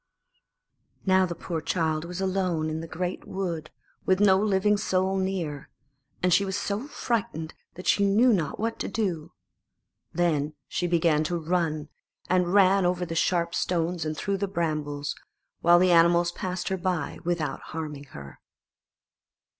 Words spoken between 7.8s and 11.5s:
she knew not what to do. Then she began to